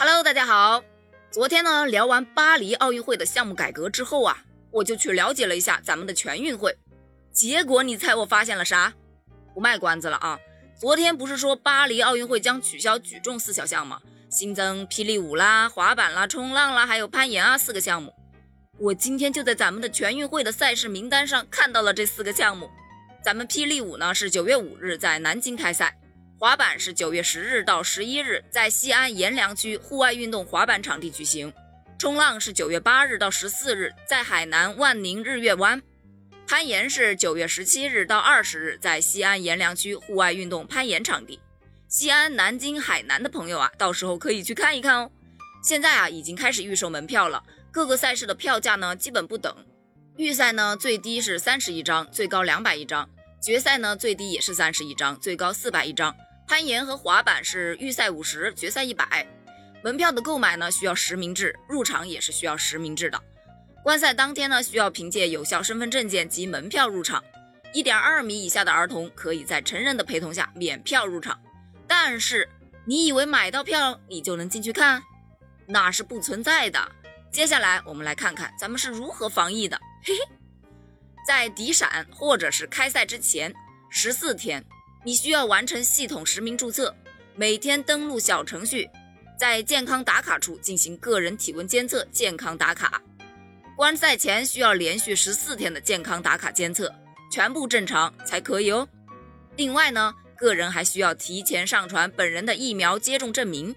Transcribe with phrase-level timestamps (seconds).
[0.00, 0.80] Hello，大家好。
[1.28, 6.72] 昨天呢，聊完巴黎奥运会的项目改革之后啊，我就去了解了一下咱们的全运会。
[7.32, 8.94] 结果你猜我发现了啥？
[9.52, 10.38] 不卖关子了啊！
[10.78, 14.00] 昨天不是说巴黎奥运会将取消举重四小项吗？
[14.30, 18.14] 新增霹雳舞啦、滑板啦、冲浪啦，还有攀岩啊四个项目。
[18.78, 22.70] 我今天就在咱们的全运会的赛事名单上看到了这四个项目。
[23.20, 25.98] 咱们霹雳舞呢是九月五日在南京开赛。
[26.38, 31.52] 滑板是九月十日到十一日在西安阎良区户外运动滑板场地举行，
[31.98, 35.82] 冲浪是九月八日到十四日在海南万宁日月湾，
[36.46, 41.40] 攀岩是九月十七日到二十日在西安阎良区户外运动攀岩场地。
[41.88, 45.10] 西安、南京、海南的朋友啊，到时候可以去看一看哦。
[45.60, 49.52] 现在啊，已经开始预售门票了，各个赛事的票价呢基本不等，
[50.16, 53.08] 预赛呢最低是三十一张，最高两百一张；
[53.42, 56.14] 决赛呢最低也是三十一张，最高四百一张。
[56.48, 59.26] 攀岩和滑板是预赛五十，决赛一百。
[59.84, 63.22] 门票的购买呢需要实名制，入场也是需要实名制的。
[63.84, 67.22] 观赛当天呢需要凭借有效身份证件及门票入场。
[67.74, 71.38] 一点二米以下的儿童可以在成人的陪同下免票入场。
[71.86, 72.48] 但是
[72.86, 75.02] 你以为买到票你就能进去看？
[75.66, 76.80] 那是不存在的。
[77.30, 79.78] 接下来我们来看看咱们是如何防疫的。
[80.02, 80.20] 嘿嘿，
[81.26, 83.54] 在抵闪或者是开赛之前
[83.90, 84.64] 十四天。
[85.04, 86.94] 你需要完成系统实名注册，
[87.36, 88.90] 每天登录小程序，
[89.38, 93.00] 在健康打卡处进行个人体温监测、健康打卡。
[93.76, 96.92] 观赛前需要连续十四天的健康打卡监测，
[97.30, 98.88] 全部正常才可以哦。
[99.56, 103.74] 另外呢，个人还需要提前上传本人的疫苗接种证明。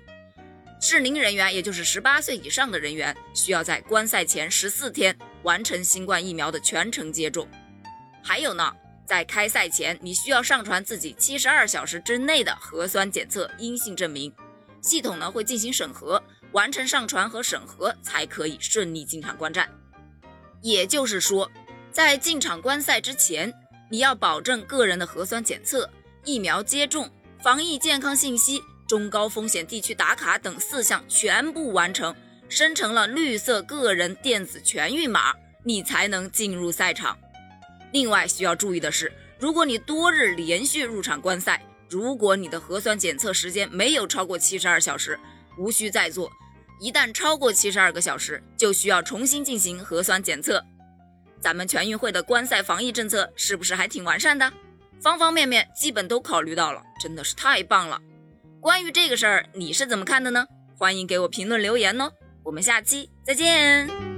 [0.81, 7.47] 适龄人员，也就是十八岁以上的人员，需要在观赛前十四天完成新冠疫苗的全程接种。
[8.23, 8.73] 还有呢。
[9.05, 14.33] 在开赛前，你需要上传自己七十二小时之内的核酸检测阴性证明，
[14.81, 16.21] 系统呢会进行审核，
[16.53, 19.69] 完成上传和审核才可以顺利进场观战。
[20.61, 21.51] 也就是说，
[21.91, 23.53] 在进场观赛之前，
[23.89, 25.89] 你要保证个人的核酸检测、
[26.23, 27.09] 疫苗接种、
[27.43, 32.15] 防疫健康信息、中高风险地区打卡等四项全部完成，
[32.47, 35.33] 生成了绿色个人电子全运码，
[35.65, 37.17] 你才能进入赛场。
[37.91, 45.19] 另外需要注意的是，如果你多日连续入场观赛，如果你的核酸检测时间没有超过七十二小时，
[45.57, 46.29] 无需再做；
[46.79, 50.63] 一旦超过七十二个小时，就需要重新进行核酸检测。
[51.39, 54.51] 咱们全运会的观赛防疫政策是不是还挺完善的？
[55.01, 57.99] 方方面面基本都考虑到了，真的是太棒了。
[58.59, 60.45] 关于这个事儿，你是怎么看的呢？
[60.77, 62.11] 欢迎给我评论留言哦。
[62.43, 64.10] 我们下期再见。